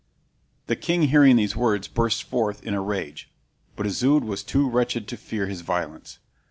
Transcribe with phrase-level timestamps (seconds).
[0.65, 3.29] The king hearing these words burst forth in a rage;
[3.75, 6.17] but Isoude was too wretched to fear his violence.